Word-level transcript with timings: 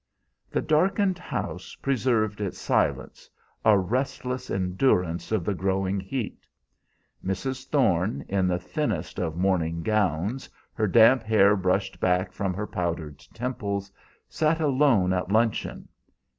The 0.49 0.63
darkened 0.63 1.19
house 1.19 1.75
preserved 1.79 2.41
its 2.41 2.57
silence, 2.57 3.29
a 3.63 3.77
restless 3.77 4.49
endurance 4.49 5.31
of 5.31 5.45
the 5.45 5.53
growing 5.53 5.99
heat. 5.99 6.47
Mrs. 7.23 7.67
Thorne, 7.67 8.25
in 8.27 8.47
the 8.47 8.57
thinnest 8.57 9.19
of 9.19 9.35
morning 9.35 9.83
gowns, 9.83 10.49
her 10.73 10.87
damp 10.87 11.21
hair 11.21 11.55
brushed 11.55 11.99
back 11.99 12.31
from 12.31 12.55
her 12.55 12.65
powdered 12.65 13.19
temples, 13.35 13.91
sat 14.27 14.59
alone 14.59 15.13
at 15.13 15.31
luncheon. 15.31 15.87